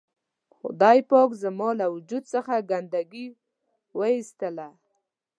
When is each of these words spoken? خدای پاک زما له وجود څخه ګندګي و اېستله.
خدای 0.57 0.99
پاک 1.09 1.29
زما 1.43 1.69
له 1.79 1.85
وجود 1.95 2.23
څخه 2.33 2.53
ګندګي 2.69 3.27
و 3.95 3.99
اېستله. 4.11 4.67